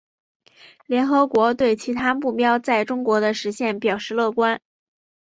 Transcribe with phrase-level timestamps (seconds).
[0.87, 4.59] 联合国对其他目标在中国的实现表示乐观。